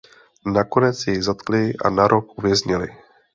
[0.53, 2.87] Nakonec jej zatkli a na rok uvěznili.